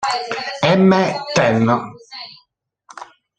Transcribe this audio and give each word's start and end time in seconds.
M. 0.89 0.91
ten. 1.35 1.61